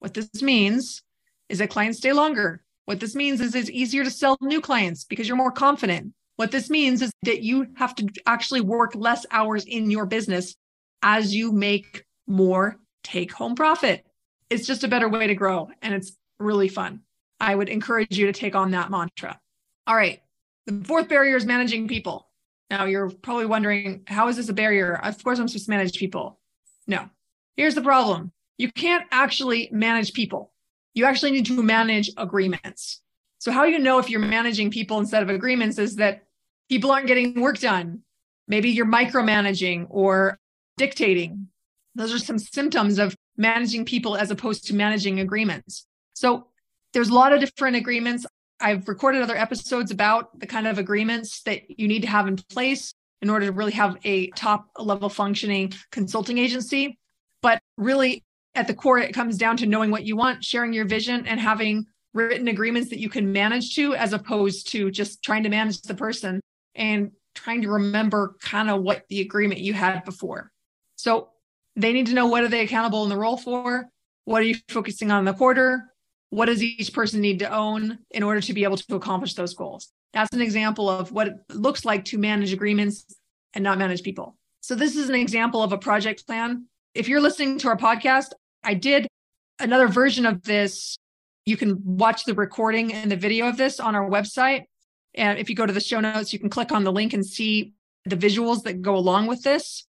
What 0.00 0.14
this 0.14 0.42
means 0.42 1.02
is 1.48 1.58
that 1.58 1.70
clients 1.70 1.98
stay 1.98 2.12
longer. 2.12 2.62
What 2.86 3.00
this 3.00 3.14
means 3.14 3.40
is 3.40 3.54
it's 3.54 3.70
easier 3.70 4.04
to 4.04 4.10
sell 4.10 4.36
new 4.40 4.60
clients 4.60 5.04
because 5.04 5.26
you're 5.26 5.36
more 5.36 5.52
confident. 5.52 6.12
What 6.36 6.50
this 6.50 6.68
means 6.68 7.00
is 7.00 7.12
that 7.22 7.42
you 7.42 7.68
have 7.76 7.94
to 7.96 8.08
actually 8.26 8.60
work 8.60 8.94
less 8.94 9.24
hours 9.30 9.64
in 9.64 9.90
your 9.90 10.06
business 10.06 10.54
as 11.02 11.34
you 11.34 11.52
make 11.52 12.04
more 12.26 12.78
take 13.02 13.32
home 13.32 13.54
profit. 13.54 14.04
It's 14.50 14.66
just 14.66 14.84
a 14.84 14.88
better 14.88 15.08
way 15.08 15.26
to 15.26 15.34
grow 15.34 15.68
and 15.82 15.94
it's 15.94 16.16
really 16.38 16.68
fun. 16.68 17.00
I 17.40 17.54
would 17.54 17.68
encourage 17.68 18.16
you 18.16 18.26
to 18.26 18.32
take 18.32 18.54
on 18.54 18.72
that 18.72 18.90
mantra. 18.90 19.38
All 19.86 19.96
right. 19.96 20.20
The 20.66 20.82
fourth 20.84 21.08
barrier 21.08 21.36
is 21.36 21.44
managing 21.44 21.88
people. 21.88 22.28
Now 22.70 22.86
you're 22.86 23.10
probably 23.10 23.46
wondering, 23.46 24.02
how 24.06 24.28
is 24.28 24.36
this 24.36 24.48
a 24.48 24.54
barrier? 24.54 24.98
Of 25.02 25.22
course, 25.22 25.38
I'm 25.38 25.48
supposed 25.48 25.66
to 25.66 25.70
manage 25.70 25.98
people. 25.98 26.40
No. 26.86 27.08
Here's 27.56 27.74
the 27.74 27.82
problem 27.82 28.32
you 28.56 28.72
can't 28.72 29.06
actually 29.10 29.68
manage 29.72 30.12
people. 30.12 30.52
You 30.94 31.04
actually 31.04 31.32
need 31.32 31.46
to 31.46 31.62
manage 31.62 32.10
agreements. 32.16 33.00
So, 33.38 33.52
how 33.52 33.64
you 33.64 33.78
know 33.78 33.98
if 33.98 34.08
you're 34.08 34.20
managing 34.20 34.70
people 34.70 34.98
instead 34.98 35.22
of 35.22 35.28
agreements 35.28 35.78
is 35.78 35.96
that 35.96 36.22
people 36.68 36.90
aren't 36.90 37.06
getting 37.06 37.40
work 37.40 37.58
done. 37.58 38.00
Maybe 38.48 38.70
you're 38.70 38.86
micromanaging 38.86 39.86
or 39.90 40.38
dictating. 40.76 41.48
Those 41.94 42.12
are 42.14 42.18
some 42.18 42.38
symptoms 42.38 42.98
of 42.98 43.14
managing 43.36 43.84
people 43.84 44.16
as 44.16 44.30
opposed 44.30 44.66
to 44.68 44.74
managing 44.74 45.20
agreements. 45.20 45.86
So, 46.14 46.46
there's 46.92 47.08
a 47.08 47.14
lot 47.14 47.32
of 47.32 47.40
different 47.40 47.76
agreements. 47.76 48.24
I've 48.60 48.88
recorded 48.88 49.22
other 49.22 49.36
episodes 49.36 49.90
about 49.90 50.38
the 50.38 50.46
kind 50.46 50.66
of 50.66 50.78
agreements 50.78 51.42
that 51.42 51.78
you 51.78 51.86
need 51.86 52.02
to 52.02 52.08
have 52.08 52.26
in 52.28 52.36
place 52.36 52.94
in 53.20 53.28
order 53.28 53.46
to 53.46 53.52
really 53.52 53.72
have 53.72 53.98
a 54.04 54.28
top 54.30 54.68
level 54.78 55.08
functioning 55.08 55.72
consulting 55.90 56.38
agency. 56.38 56.98
But 57.42 57.60
really, 57.76 58.23
at 58.54 58.66
the 58.66 58.74
core, 58.74 58.98
it 58.98 59.12
comes 59.12 59.36
down 59.36 59.56
to 59.58 59.66
knowing 59.66 59.90
what 59.90 60.04
you 60.04 60.16
want, 60.16 60.44
sharing 60.44 60.72
your 60.72 60.84
vision, 60.84 61.26
and 61.26 61.40
having 61.40 61.86
written 62.12 62.48
agreements 62.48 62.90
that 62.90 63.00
you 63.00 63.08
can 63.08 63.32
manage 63.32 63.74
to, 63.74 63.94
as 63.94 64.12
opposed 64.12 64.68
to 64.70 64.90
just 64.90 65.22
trying 65.22 65.42
to 65.42 65.48
manage 65.48 65.82
the 65.82 65.94
person 65.94 66.40
and 66.74 67.10
trying 67.34 67.62
to 67.62 67.68
remember 67.68 68.36
kind 68.40 68.70
of 68.70 68.82
what 68.82 69.04
the 69.08 69.20
agreement 69.20 69.60
you 69.60 69.72
had 69.72 70.04
before. 70.04 70.52
So 70.96 71.30
they 71.76 71.92
need 71.92 72.06
to 72.06 72.14
know 72.14 72.26
what 72.26 72.44
are 72.44 72.48
they 72.48 72.60
accountable 72.60 73.02
in 73.02 73.08
the 73.08 73.16
role 73.16 73.36
for? 73.36 73.88
What 74.24 74.40
are 74.42 74.46
you 74.46 74.54
focusing 74.68 75.10
on 75.10 75.20
in 75.20 75.24
the 75.24 75.34
quarter? 75.34 75.92
What 76.30 76.46
does 76.46 76.62
each 76.62 76.92
person 76.92 77.20
need 77.20 77.40
to 77.40 77.52
own 77.52 77.98
in 78.10 78.22
order 78.22 78.40
to 78.40 78.52
be 78.52 78.64
able 78.64 78.76
to 78.76 78.94
accomplish 78.94 79.34
those 79.34 79.54
goals? 79.54 79.88
That's 80.12 80.32
an 80.32 80.40
example 80.40 80.88
of 80.88 81.10
what 81.10 81.28
it 81.28 81.34
looks 81.50 81.84
like 81.84 82.04
to 82.06 82.18
manage 82.18 82.52
agreements 82.52 83.04
and 83.52 83.64
not 83.64 83.78
manage 83.78 84.02
people. 84.02 84.36
So, 84.60 84.74
this 84.74 84.96
is 84.96 85.08
an 85.08 85.14
example 85.16 85.62
of 85.62 85.72
a 85.72 85.78
project 85.78 86.26
plan. 86.26 86.66
If 86.94 87.08
you're 87.08 87.20
listening 87.20 87.58
to 87.58 87.68
our 87.68 87.76
podcast, 87.76 88.32
I 88.64 88.74
did 88.74 89.06
another 89.60 89.88
version 89.88 90.26
of 90.26 90.42
this. 90.42 90.98
You 91.46 91.56
can 91.56 91.80
watch 91.84 92.24
the 92.24 92.34
recording 92.34 92.92
and 92.92 93.10
the 93.10 93.16
video 93.16 93.48
of 93.48 93.56
this 93.56 93.78
on 93.78 93.94
our 93.94 94.08
website. 94.08 94.64
And 95.14 95.38
if 95.38 95.48
you 95.48 95.54
go 95.54 95.66
to 95.66 95.72
the 95.72 95.80
show 95.80 96.00
notes, 96.00 96.32
you 96.32 96.38
can 96.38 96.50
click 96.50 96.72
on 96.72 96.84
the 96.84 96.92
link 96.92 97.12
and 97.12 97.24
see 97.24 97.74
the 98.04 98.16
visuals 98.16 98.64
that 98.64 98.82
go 98.82 98.96
along 98.96 99.26
with 99.26 99.42
this, 99.42 99.86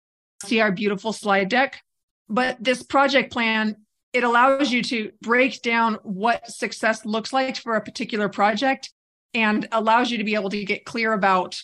see 0.46 0.62
our 0.62 0.72
beautiful 0.72 1.12
slide 1.12 1.50
deck. 1.50 1.82
But 2.30 2.58
this 2.64 2.84
project 2.84 3.34
plan, 3.34 3.76
it 4.14 4.24
allows 4.24 4.72
you 4.72 4.82
to 4.84 5.12
break 5.22 5.62
down 5.62 5.96
what 6.04 6.50
success 6.50 7.06
looks 7.06 7.34
like 7.34 7.58
for 7.58 7.76
a 7.76 7.82
particular 7.82 8.30
project 8.30 8.92
and 9.34 9.68
allows 9.72 10.10
you 10.10 10.18
to 10.20 10.24
be 10.24 10.36
able 10.36 10.50
to 10.50 10.64
get 10.64 10.86
clear 10.86 11.14
about 11.14 11.62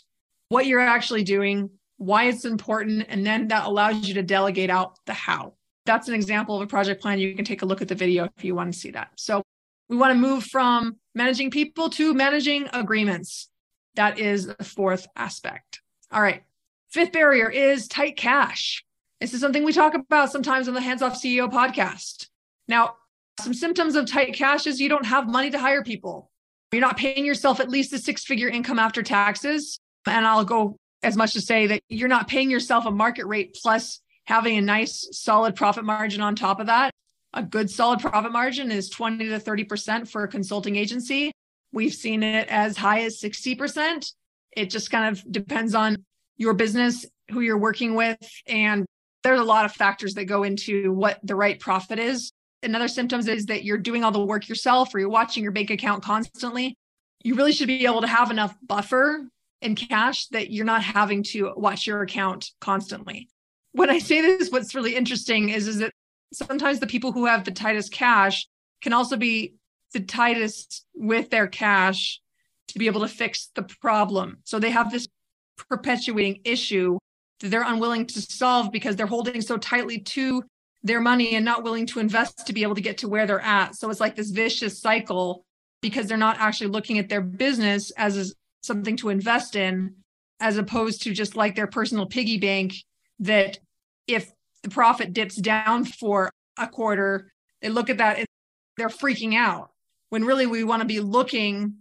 what 0.50 0.66
you're 0.66 0.80
actually 0.80 1.24
doing, 1.24 1.70
why 1.98 2.26
it's 2.26 2.46
important, 2.46 3.06
and 3.10 3.26
then 3.26 3.48
that 3.48 3.66
allows 3.66 4.08
you 4.08 4.16
to 4.16 4.24
delegate 4.24 4.70
out 4.70 4.98
the 5.06 5.14
how. 5.14 5.54
That's 5.86 6.08
an 6.08 6.16
example 6.16 6.56
of 6.56 6.62
a 6.62 6.68
project 6.68 7.02
plan. 7.02 7.20
You 7.20 7.36
can 7.36 7.46
take 7.46 7.62
a 7.62 7.66
look 7.66 7.82
at 7.82 7.88
the 7.88 7.96
video 7.96 8.30
if 8.38 8.44
you 8.44 8.56
want 8.56 8.74
to 8.74 8.80
see 8.80 8.92
that. 8.92 9.10
So 9.16 9.44
we 9.88 9.98
want 9.98 10.14
to 10.14 10.20
move 10.20 10.44
from 10.44 10.98
managing 11.14 11.52
people 11.52 11.90
to 11.92 12.14
managing 12.14 12.68
agreements. 12.74 13.50
That 13.96 14.20
is 14.20 14.48
the 14.48 14.64
fourth 14.64 15.08
aspect. 15.16 15.82
All 16.12 16.22
right. 16.22 16.44
Fifth 16.90 17.12
barrier 17.12 17.50
is 17.50 17.88
tight 17.88 18.18
cash. 18.18 18.84
This 19.22 19.34
is 19.34 19.42
something 19.42 19.64
we 19.64 19.74
talk 19.74 19.94
about 19.94 20.32
sometimes 20.32 20.68
on 20.68 20.74
the 20.74 20.82
Hands 20.82 21.02
Off 21.02 21.22
CEO 21.22 21.52
podcast. 21.52 22.28
Now, 22.68 22.96
some 23.40 23.54
symptoms 23.54 23.96
of 23.96 24.06
tight 24.06 24.34
cash 24.34 24.66
is 24.66 24.80
you 24.80 24.90
don't 24.90 25.06
have 25.06 25.28
money 25.28 25.50
to 25.52 25.60
hire 25.60 25.84
people. 25.84 26.32
You're 26.72 26.82
not 26.82 26.98
paying 26.98 27.26
yourself 27.26 27.60
at 27.60 27.70
least 27.70 27.94
a 27.94 28.00
six 28.00 28.26
figure 28.26 28.50
income 28.50 28.80
after 28.80 29.04
taxes. 29.04 29.80
And 30.06 30.26
I'll 30.26 30.46
go 30.46 30.78
as 31.04 31.16
much 31.16 31.34
to 31.34 31.42
say 31.42 31.68
that 31.68 31.82
you're 31.90 32.10
not 32.10 32.28
paying 32.28 32.50
yourself 32.50 32.86
a 32.86 32.92
market 32.92 33.26
rate 33.26 33.58
plus 33.62 34.02
having 34.26 34.58
a 34.58 34.62
nice 34.62 35.08
solid 35.12 35.56
profit 35.56 35.86
margin 35.86 36.22
on 36.22 36.36
top 36.36 36.60
of 36.60 36.68
that. 36.68 36.92
A 37.34 37.44
good 37.44 37.70
solid 37.70 38.00
profit 38.00 38.32
margin 38.32 38.72
is 38.72 38.90
20 38.90 39.28
to 39.30 39.40
30% 39.40 40.08
for 40.08 40.24
a 40.24 40.28
consulting 40.28 40.76
agency. 40.76 41.32
We've 41.72 41.94
seen 41.94 42.24
it 42.24 42.48
as 42.48 42.78
high 42.78 43.02
as 43.02 43.20
60%. 43.20 44.12
It 44.56 44.70
just 44.70 44.90
kind 44.90 45.12
of 45.12 45.32
depends 45.32 45.76
on 45.76 46.06
your 46.38 46.54
business, 46.54 47.06
who 47.30 47.42
you're 47.42 47.58
working 47.58 47.96
with, 47.96 48.18
and 48.48 48.86
there's 49.24 49.40
a 49.40 49.44
lot 49.44 49.66
of 49.66 49.74
factors 49.74 50.14
that 50.14 50.26
go 50.26 50.44
into 50.44 50.94
what 50.94 51.20
the 51.24 51.36
right 51.36 51.60
profit 51.60 52.00
is. 52.00 52.32
Another 52.64 52.88
symptoms 52.88 53.28
is 53.28 53.48
that 53.48 53.64
you're 53.64 53.78
doing 53.78 54.04
all 54.04 54.12
the 54.12 54.24
work 54.24 54.48
yourself 54.48 54.94
or 54.94 55.00
you're 55.00 55.10
watching 55.10 55.44
your 55.44 55.52
bank 55.52 55.70
account 55.72 56.04
constantly. 56.04 56.76
You 57.24 57.36
really 57.36 57.52
should 57.52 57.68
be 57.68 57.86
able 57.86 58.02
to 58.02 58.08
have 58.08 58.32
enough 58.32 58.56
buffer 58.66 59.28
in 59.62 59.76
cash 59.76 60.28
that 60.28 60.52
you're 60.52 60.66
not 60.66 60.84
having 60.84 61.24
to 61.24 61.54
watch 61.58 61.88
your 61.88 62.02
account 62.04 62.52
constantly. 62.62 63.28
When 63.76 63.90
I 63.90 64.00
say 64.00 64.22
this, 64.22 64.50
what's 64.50 64.74
really 64.74 64.96
interesting 64.96 65.50
is, 65.50 65.68
is 65.68 65.80
that 65.80 65.92
sometimes 66.32 66.80
the 66.80 66.88
people 66.88 67.12
who 67.12 67.26
have 67.26 67.44
the 67.44 67.52
tightest 67.52 67.92
cash 67.92 68.48
can 68.82 68.94
also 68.94 69.18
be 69.18 69.56
the 69.92 70.00
tightest 70.00 70.86
with 70.96 71.30
their 71.30 71.48
cash 71.48 72.22
to 72.70 72.80
be 72.80 72.88
able 72.88 73.02
to 73.02 73.10
fix 73.10 73.52
the 73.54 73.64
problem. 73.64 74.38
So 74.46 74.60
they 74.60 74.72
have 74.72 74.92
this 74.92 75.08
perpetuating 75.70 76.40
issue 76.46 76.98
that 77.42 77.50
they're 77.50 77.64
unwilling 77.64 78.06
to 78.06 78.22
solve 78.22 78.72
because 78.72 78.96
they're 78.96 79.06
holding 79.08 79.42
so 79.42 79.58
tightly 79.58 80.00
to 80.00 80.44
their 80.84 81.02
money 81.02 81.36
and 81.36 81.44
not 81.44 81.64
willing 81.64 81.86
to 81.88 82.00
invest 82.00 82.48
to 82.48 82.54
be 82.54 82.64
able 82.64 82.76
to 82.76 82.82
get 82.82 83.00
to 83.00 83.10
where 83.10 83.28
they're 83.28 83.42
at. 83.42 83.76
So 83.76 83.90
it's 83.90 84.00
like 84.00 84.16
this 84.16 84.32
vicious 84.32 84.80
cycle 84.80 85.44
because 85.82 86.08
they're 86.08 86.18
not 86.18 86.40
actually 86.40 86.68
looking 86.68 86.98
at 86.98 87.10
their 87.10 87.22
business 87.22 87.92
as 87.92 88.34
something 88.64 88.96
to 88.98 89.10
invest 89.10 89.58
in, 89.58 89.96
as 90.40 90.56
opposed 90.56 91.02
to 91.04 91.14
just 91.14 91.36
like 91.36 91.56
their 91.56 91.68
personal 91.68 92.06
piggy 92.06 92.38
bank 92.38 92.74
that 93.20 93.60
if 94.08 94.32
the 94.64 94.70
profit 94.70 95.14
dips 95.14 95.36
down 95.36 95.86
for 95.86 96.32
a 96.58 96.68
quarter, 96.68 97.32
they 97.62 97.70
look 97.70 97.90
at 97.90 97.98
that 97.98 98.18
and 98.18 98.28
they're 98.78 98.90
freaking 98.90 99.36
out. 99.36 99.72
When 100.10 100.24
really 100.24 100.46
we 100.46 100.64
want 100.64 100.82
to 100.82 100.88
be 100.88 101.00
looking 101.00 101.78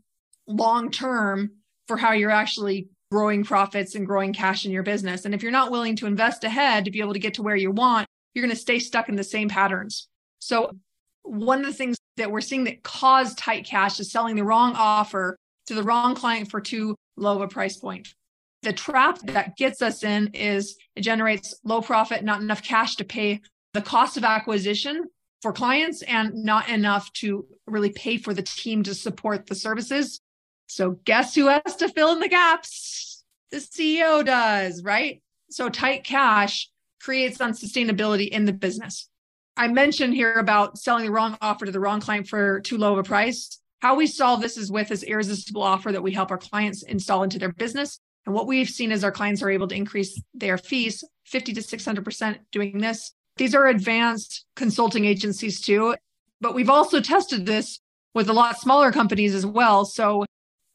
long 0.47 0.91
term 0.91 1.53
for 1.87 1.97
how 1.97 2.13
you're 2.13 2.31
actually 2.31 2.89
growing 3.11 3.45
profits 3.45 3.95
and 3.95 4.07
growing 4.07 4.33
cash 4.33 4.65
in 4.65 4.73
your 4.73 4.83
business. 4.83 5.25
And 5.25 5.35
if 5.35 5.43
you're 5.43 5.53
not 5.53 5.71
willing 5.71 5.95
to 5.97 6.07
invest 6.07 6.43
ahead 6.43 6.85
to 6.85 6.91
be 6.91 7.01
able 7.01 7.13
to 7.13 7.19
get 7.19 7.35
to 7.35 7.43
where 7.43 7.57
you 7.57 7.71
want, 7.71 8.09
you're 8.35 8.45
going 8.45 8.55
to 8.55 8.61
stay 8.61 8.79
stuck 8.79 9.09
in 9.09 9.15
the 9.15 9.25
same 9.25 9.49
patterns. 9.49 10.09
So, 10.41 10.73
one 11.23 11.61
of 11.61 11.67
the 11.67 11.73
things 11.73 11.97
that 12.17 12.31
we're 12.31 12.41
seeing 12.41 12.65
that 12.65 12.83
cause 12.83 13.35
tight 13.35 13.65
cash 13.65 13.99
is 13.99 14.11
selling 14.11 14.37
the 14.37 14.45
wrong 14.45 14.75
offer 14.77 15.37
to 15.67 15.75
the 15.75 15.83
wrong 15.83 16.15
client 16.15 16.51
for 16.51 16.61
too 16.61 16.97
low 17.17 17.37
of 17.37 17.43
a 17.43 17.49
price 17.49 17.77
point. 17.77 18.09
The 18.65 18.73
trap 18.73 19.19
that 19.25 19.59
gets 19.59 19.83
us 19.83 20.03
in 20.03 20.29
is 20.29 20.79
it 20.97 21.03
generates 21.03 21.55
low 21.65 21.83
profit, 21.83 22.25
not 22.25 22.41
enough 22.41 22.63
cash 22.63 22.97
to 22.97 23.05
pay 23.05 23.43
the 23.75 23.83
cost 23.83 24.17
of 24.17 24.25
acquisition 24.25 25.05
for 25.43 25.53
clients 25.53 26.01
and 26.01 26.33
not 26.33 26.71
enough 26.71 27.13
to 27.13 27.45
really 27.67 27.91
pay 27.91 28.17
for 28.17 28.33
the 28.33 28.43
team 28.43 28.83
to 28.85 28.95
support 28.95 29.45
the 29.45 29.55
services. 29.55 30.23
So, 30.67 30.93
guess 31.05 31.35
who 31.35 31.49
has 31.49 31.77
to 31.77 31.91
fill 31.91 32.15
in 32.15 32.21
the 32.21 32.29
gaps? 32.29 33.23
The 33.51 33.59
CEO 33.59 34.25
does, 34.25 34.83
right? 34.83 35.21
So, 35.51 35.69
tight 35.69 36.03
cash 36.03 36.71
creates 37.03 37.37
unsustainability 37.37 38.29
in 38.29 38.47
the 38.47 38.55
business. 38.55 39.11
I 39.59 39.69
mentioned 39.69 40.15
here 40.15 40.37
about 40.37 40.79
selling 40.79 41.05
the 41.05 41.13
wrong 41.13 41.37
offer 41.43 41.67
to 41.67 41.73
the 41.73 41.81
wrong 41.81 42.01
client 42.01 42.29
for 42.29 42.63
too 42.63 42.79
low 42.79 42.95
of 42.95 42.99
a 42.99 43.03
price. 43.03 43.61
How 43.81 43.95
we 43.95 44.07
solve 44.07 44.41
this 44.41 44.57
is 44.57 44.73
with 44.73 44.89
this 44.89 45.03
irresistible 45.03 45.63
offer 45.63 45.93
that 45.93 46.03
we 46.03 46.13
help 46.13 46.31
our 46.31 46.39
clients 46.39 46.83
install 46.83 47.25
into 47.25 47.39
their 47.39 47.53
business. 47.53 48.01
And 48.27 48.35
what 48.35 48.47
we've 48.47 48.69
seen 48.69 48.93
is 48.93 49.05
our 49.05 49.13
clients 49.13 49.43
are 49.43 49.51
able 49.51 49.69
to 49.69 49.75
increase 49.75 50.21
their 50.33 50.59
fees 50.59 51.05
50 51.27 51.53
to 51.55 51.61
600% 51.61 52.39
doing 52.53 52.79
this. 52.79 53.13
These 53.37 53.55
are 53.55 53.67
advanced 53.67 54.47
consulting 54.57 55.05
agencies 55.05 55.61
too, 55.61 55.97
but 56.41 56.55
we've 56.55 56.71
also 56.71 57.01
tested 57.01 57.47
this 57.47 57.81
with 58.15 58.29
a 58.29 58.33
lot 58.33 58.59
smaller 58.59 58.93
companies 58.93 59.35
as 59.35 59.45
well. 59.45 59.85
So 59.85 60.25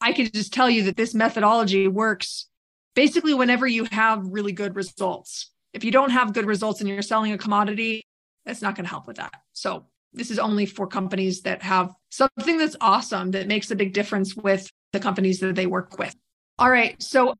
I 0.00 0.12
can 0.12 0.30
just 0.32 0.52
tell 0.52 0.68
you 0.68 0.84
that 0.84 0.96
this 0.96 1.14
methodology 1.14 1.88
works 1.88 2.46
basically 2.94 3.34
whenever 3.34 3.66
you 3.66 3.86
have 3.92 4.26
really 4.26 4.52
good 4.52 4.76
results. 4.76 5.50
If 5.72 5.84
you 5.84 5.90
don't 5.90 6.10
have 6.10 6.34
good 6.34 6.46
results 6.46 6.80
and 6.80 6.88
you're 6.88 7.02
selling 7.02 7.32
a 7.32 7.38
commodity, 7.38 8.02
that's 8.44 8.62
not 8.62 8.74
going 8.74 8.84
to 8.84 8.90
help 8.90 9.06
with 9.06 9.16
that. 9.16 9.32
So 9.52 9.86
this 10.12 10.30
is 10.30 10.38
only 10.38 10.66
for 10.66 10.86
companies 10.86 11.42
that 11.42 11.62
have 11.62 11.92
something 12.10 12.58
that's 12.58 12.76
awesome 12.80 13.30
that 13.32 13.46
makes 13.46 13.70
a 13.70 13.76
big 13.76 13.92
difference 13.92 14.36
with 14.36 14.70
the 14.92 15.00
companies 15.00 15.38
that 15.40 15.54
they 15.54 15.66
work 15.66 15.98
with. 15.98 16.14
All 16.60 16.70
right. 16.70 17.02
So 17.02 17.34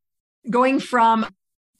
going 0.49 0.81
from 0.81 1.27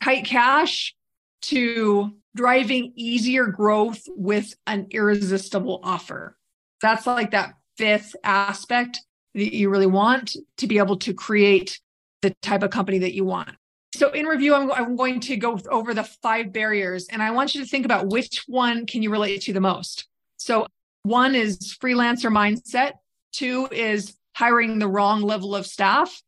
tight 0.05 0.27
cash 0.27 0.95
to 1.43 2.15
driving 2.37 2.93
easier 2.97 3.47
growth 3.47 4.03
with 4.09 4.55
an 4.67 4.89
irresistible 4.91 5.81
offer. 5.83 6.37
That's 6.83 7.07
like 7.07 7.31
that 7.31 7.55
fifth 7.79 8.15
aspect 8.23 9.01
that 9.35 9.55
you 9.55 9.71
really 9.71 9.87
want 9.87 10.37
to 10.59 10.67
be 10.67 10.77
able 10.77 10.99
to 10.99 11.15
create 11.15 11.81
the 12.21 12.35
type 12.43 12.63
of 12.63 12.71
company 12.71 12.99
that 12.99 13.15
you 13.15 13.25
want. 13.25 13.51
So, 13.95 14.11
in 14.11 14.27
review, 14.27 14.55
I'm, 14.55 14.71
I'm, 14.71 14.95
going 14.95 15.19
to 15.21 15.37
go 15.37 15.59
over 15.69 15.95
the 15.95 16.05
five 16.05 16.53
barriers, 16.53 17.09
and 17.11 17.23
I 17.23 17.33
want 17.33 17.55
you 17.55 17.63
to 17.63 17.67
think 17.67 17.85
about 17.85 18.09
which 18.09 18.45
one 18.47 18.87
can 18.87 19.03
you 19.03 19.11
relate 19.11 19.43
to 19.43 19.53
the 19.53 19.61
most. 19.61 20.07
So, 20.37 20.67
one 21.03 21.35
is 21.35 21.77
freelancer 21.83 22.31
mindset, 22.31 22.93
two 23.33 23.67
is 23.73 24.15
hiring 24.37 24.79
the 24.79 24.87
wrong 24.87 25.23
level 25.23 25.57
of 25.57 25.67
staff, 25.67 26.23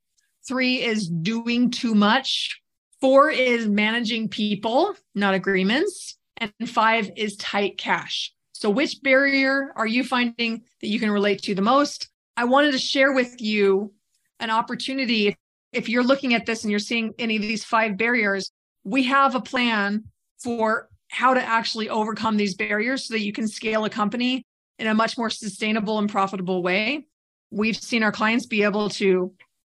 three 0.47 0.83
is 0.83 1.09
doing 1.09 1.71
too 1.71 1.95
much, 1.95 2.61
four 3.01 3.31
is 3.31 3.69
managing 3.69 4.29
people, 4.29 4.95
not 5.15 5.35
agreements, 5.35 6.17
and 6.39 6.53
five 6.67 7.11
is 7.17 7.37
tight 7.37 7.79
cash. 7.79 8.33
So, 8.53 8.71
which 8.71 9.03
barrier 9.03 9.73
are 9.77 9.87
you 9.87 10.05
finding 10.05 10.63
that 10.81 10.89
you 10.89 11.01
can 11.01 11.11
relate 11.11 11.43
to 11.43 11.55
the 11.55 11.63
most? 11.63 12.09
I 12.37 12.45
wanted 12.45 12.73
to 12.73 12.79
share 12.79 13.13
with 13.13 13.41
you 13.41 13.93
an 14.41 14.51
opportunity. 14.51 15.37
If 15.73 15.89
you're 15.89 16.05
looking 16.05 16.35
at 16.35 16.47
this 16.47 16.63
and 16.63 16.71
you're 16.71 16.81
seeing 16.81 17.13
any 17.19 17.37
of 17.37 17.43
these 17.43 17.65
five 17.65 17.97
barriers, 17.97 18.51
we 18.85 19.05
have 19.05 19.35
a 19.35 19.41
plan 19.41 20.05
for 20.43 20.89
how 21.09 21.35
to 21.35 21.43
actually 21.43 21.89
overcome 21.89 22.37
these 22.37 22.55
barriers 22.55 23.07
so 23.07 23.15
that 23.15 23.21
you 23.21 23.33
can 23.33 23.47
scale 23.47 23.85
a 23.85 23.91
company 23.91 24.45
in 24.79 24.87
a 24.87 24.95
much 24.95 25.19
more 25.19 25.31
sustainable 25.31 25.99
and 25.99 26.11
profitable 26.11 26.63
way. 26.63 27.07
We've 27.51 27.77
seen 27.77 28.03
our 28.03 28.13
clients 28.13 28.47
be 28.47 28.63
able 28.63 28.89
to 28.91 29.33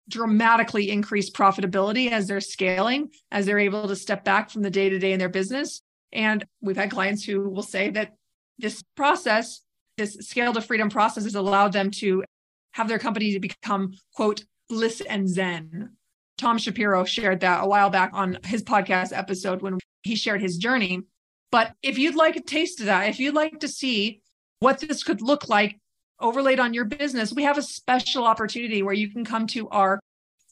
dramatically 0.09 0.91
increase 0.91 1.31
profitability 1.31 2.11
as 2.11 2.27
they're 2.27 2.41
scaling, 2.41 3.11
as 3.31 3.47
they're 3.47 3.59
able 3.59 3.89
to 3.89 3.97
step 3.97 4.25
back 4.25 4.51
from 4.51 4.63
the 4.63 4.71
day 4.71 4.89
to 4.89 4.99
day 4.99 5.13
in 5.13 5.19
their 5.19 5.29
business. 5.29 5.81
And 6.13 6.45
we've 6.61 6.77
had 6.77 6.91
clients 6.91 7.25
who 7.25 7.49
will 7.49 7.63
say 7.63 7.91
that 7.91 8.15
this 8.59 8.83
process, 8.97 9.63
this 9.97 10.15
scale 10.21 10.53
to 10.53 10.61
freedom 10.61 10.91
process, 10.91 11.25
has 11.25 11.35
allowed 11.35 11.73
them 11.73 11.91
to 11.93 12.25
have 12.73 12.89
their 12.89 12.99
company 12.99 13.33
to 13.33 13.41
become, 13.41 13.95
quote, 14.15 14.45
bliss 14.69 15.01
and 15.01 15.29
zen. 15.29 15.91
Tom 16.37 16.59
Shapiro 16.59 17.05
shared 17.05 17.41
that 17.41 17.63
a 17.63 17.67
while 17.67 17.91
back 17.91 18.11
on 18.13 18.39
his 18.45 18.63
podcast 18.63 19.17
episode 19.17 19.63
when 19.63 19.79
he 20.03 20.17
shared 20.17 20.41
his 20.41 20.59
journey. 20.59 21.03
But 21.51 21.73
if 21.83 21.99
you'd 21.99 22.17
like 22.17 22.37
a 22.37 22.43
taste 22.43 22.81
of 22.81 22.87
that, 22.87 23.09
if 23.09 23.21
you'd 23.21 23.35
like 23.35 23.61
to 23.61 23.69
see 23.69 24.21
what 24.59 24.81
this 24.81 25.05
could 25.05 25.23
look 25.23 25.49
like 25.49 25.79
overlaid 26.25 26.59
on 26.59 26.73
your 26.73 26.87
business, 26.87 27.33
we 27.35 27.45
have 27.45 27.59
a 27.59 27.63
special 27.63 28.25
opportunity 28.25 28.83
where 28.83 28.95
you 28.95 29.11
can 29.11 29.25
come 29.25 29.47
to 29.49 29.69
our 29.69 30.01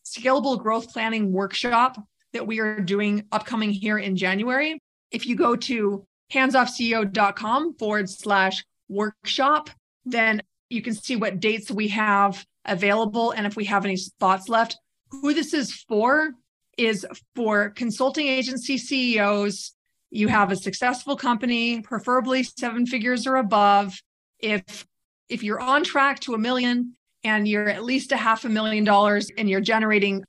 scalable 0.04 0.62
growth 0.62 0.92
planning 0.92 1.32
workshop 1.32 1.96
that 2.34 2.46
we 2.46 2.60
are 2.60 2.78
doing 2.80 3.24
upcoming 3.32 3.70
here 3.70 3.98
in 3.98 4.14
January. 4.14 4.78
If 5.10 5.26
you 5.26 5.34
go 5.34 5.56
to 5.56 6.04
handsoffceo.com 6.32 7.74
forward 7.78 8.10
slash 8.10 8.64
workshop, 8.88 9.70
then 10.04 10.42
you 10.68 10.82
can 10.82 10.94
see 10.94 11.16
what 11.16 11.40
dates 11.40 11.70
we 11.70 11.88
have 11.88 12.44
available 12.66 13.30
and 13.32 13.46
if 13.46 13.56
we 13.56 13.64
have 13.64 13.84
any 13.84 13.96
spots 13.96 14.48
left. 14.48 14.76
Who 15.10 15.32
this 15.32 15.54
is 15.54 15.72
for 15.88 16.32
is 16.76 17.06
for 17.34 17.70
consulting 17.70 18.26
agency 18.26 18.76
CEOs. 18.76 19.72
You 20.10 20.28
have 20.28 20.52
a 20.52 20.56
successful 20.56 21.16
company, 21.16 21.80
preferably 21.80 22.42
seven 22.42 22.86
figures 22.86 23.26
or 23.26 23.36
above. 23.36 23.98
If 24.38 24.86
if 25.32 25.42
you're 25.42 25.60
on 25.60 25.82
track 25.82 26.20
to 26.20 26.34
a 26.34 26.38
million 26.38 26.94
and 27.24 27.48
you're 27.48 27.68
at 27.70 27.84
least 27.84 28.12
a 28.12 28.16
half 28.18 28.44
a 28.44 28.48
million 28.50 28.84
dollars 28.84 29.30
and 29.38 29.48
you're 29.48 29.62
generating 29.62 30.22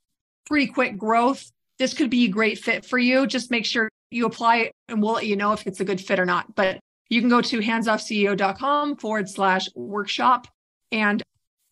pretty 0.45 0.67
quick 0.67 0.97
growth, 0.97 1.51
this 1.77 1.93
could 1.93 2.09
be 2.09 2.25
a 2.25 2.29
great 2.29 2.57
fit 2.57 2.85
for 2.85 2.97
you. 2.97 3.27
Just 3.27 3.51
make 3.51 3.65
sure 3.65 3.89
you 4.11 4.25
apply 4.25 4.71
and 4.87 5.01
we'll 5.01 5.11
let 5.13 5.27
you 5.27 5.35
know 5.35 5.51
if 5.51 5.67
it's 5.67 5.81
a 5.81 5.85
good 5.85 5.99
fit 5.99 6.19
or 6.19 6.25
not. 6.25 6.55
But 6.55 6.79
you 7.09 7.19
can 7.19 7.29
go 7.29 7.41
to 7.41 7.59
handsoffceo.com 7.59 8.95
forward 8.95 9.29
slash 9.29 9.67
workshop 9.75 10.47
and 10.93 11.21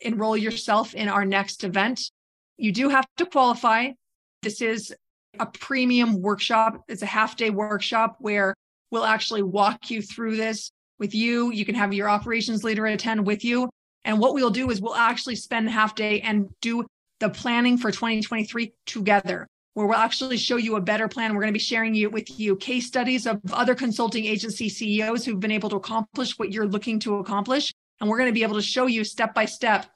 enroll 0.01 0.35
yourself 0.35 0.93
in 0.93 1.07
our 1.07 1.23
next 1.23 1.63
event. 1.63 2.11
You 2.57 2.73
do 2.73 2.89
have 2.89 3.05
to 3.17 3.25
qualify. 3.25 3.91
This 4.41 4.61
is 4.61 4.93
a 5.39 5.45
premium 5.45 6.21
workshop. 6.21 6.83
It's 6.89 7.01
a 7.01 7.05
half 7.05 7.37
day 7.37 7.49
workshop 7.49 8.17
where 8.19 8.53
we'll 8.91 9.05
actually 9.05 9.43
walk 9.43 9.89
you 9.89 10.01
through 10.01 10.35
this 10.35 10.69
with 11.01 11.13
you. 11.13 11.51
You 11.51 11.65
can 11.65 11.75
have 11.75 11.93
your 11.93 12.09
operations 12.09 12.63
leader 12.63 12.85
attend 12.85 13.25
with 13.25 13.43
you. 13.43 13.69
And 14.05 14.19
what 14.19 14.33
we'll 14.33 14.51
do 14.51 14.69
is 14.69 14.79
we'll 14.79 14.95
actually 14.95 15.35
spend 15.35 15.69
half 15.69 15.95
day 15.95 16.21
and 16.21 16.47
do 16.61 16.85
the 17.19 17.29
planning 17.29 17.77
for 17.77 17.91
2023 17.91 18.73
together, 18.85 19.47
where 19.73 19.87
we'll 19.87 19.97
actually 19.97 20.37
show 20.37 20.57
you 20.57 20.75
a 20.75 20.81
better 20.81 21.07
plan. 21.07 21.33
We're 21.33 21.41
going 21.41 21.53
to 21.53 21.57
be 21.57 21.59
sharing 21.59 21.93
you 21.93 22.09
with 22.09 22.39
you 22.39 22.55
case 22.55 22.87
studies 22.87 23.27
of 23.27 23.41
other 23.51 23.75
consulting 23.75 24.25
agency 24.25 24.69
CEOs 24.69 25.25
who've 25.25 25.39
been 25.39 25.51
able 25.51 25.69
to 25.71 25.75
accomplish 25.75 26.37
what 26.39 26.51
you're 26.51 26.67
looking 26.67 26.99
to 27.01 27.17
accomplish. 27.17 27.73
And 27.99 28.09
we're 28.09 28.17
going 28.17 28.29
to 28.29 28.33
be 28.33 28.43
able 28.43 28.55
to 28.55 28.61
show 28.61 28.85
you 28.85 29.03
step 29.03 29.33
by 29.33 29.45
step 29.45 29.87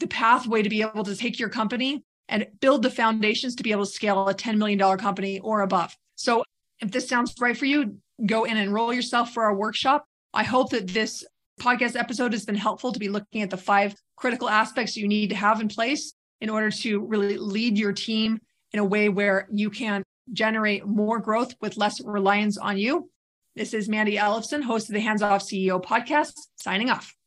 the 0.00 0.08
pathway 0.08 0.62
to 0.62 0.68
be 0.68 0.82
able 0.82 1.04
to 1.04 1.16
take 1.16 1.38
your 1.38 1.48
company 1.48 2.02
and 2.28 2.46
build 2.60 2.82
the 2.82 2.90
foundations 2.90 3.54
to 3.56 3.62
be 3.62 3.72
able 3.72 3.86
to 3.86 3.90
scale 3.90 4.28
a 4.28 4.34
$10 4.34 4.58
million 4.58 4.98
company 4.98 5.40
or 5.40 5.62
above. 5.62 5.96
So 6.16 6.44
if 6.80 6.90
this 6.90 7.08
sounds 7.08 7.34
right 7.40 7.56
for 7.56 7.64
you, 7.64 7.96
go 8.26 8.44
and 8.44 8.58
enroll 8.58 8.92
yourself 8.92 9.32
for 9.32 9.44
our 9.44 9.54
workshop. 9.54 10.04
I 10.32 10.44
hope 10.44 10.70
that 10.70 10.88
this 10.88 11.24
podcast 11.60 11.96
episode 11.96 12.32
has 12.32 12.44
been 12.44 12.54
helpful 12.54 12.92
to 12.92 12.98
be 12.98 13.08
looking 13.08 13.42
at 13.42 13.50
the 13.50 13.56
five 13.56 13.94
critical 14.16 14.48
aspects 14.48 14.96
you 14.96 15.08
need 15.08 15.30
to 15.30 15.36
have 15.36 15.60
in 15.60 15.68
place 15.68 16.14
in 16.40 16.50
order 16.50 16.70
to 16.70 17.00
really 17.00 17.36
lead 17.36 17.78
your 17.78 17.92
team 17.92 18.40
in 18.72 18.80
a 18.80 18.84
way 18.84 19.08
where 19.08 19.48
you 19.50 19.70
can 19.70 20.02
generate 20.32 20.86
more 20.86 21.18
growth 21.18 21.54
with 21.60 21.76
less 21.76 22.00
reliance 22.00 22.58
on 22.58 22.78
you. 22.78 23.10
This 23.56 23.74
is 23.74 23.88
Mandy 23.88 24.18
Ellison, 24.18 24.62
host 24.62 24.88
of 24.88 24.94
the 24.94 25.00
Hands 25.00 25.22
Off 25.22 25.42
CEO 25.42 25.82
podcast, 25.82 26.34
signing 26.56 26.90
off. 26.90 27.17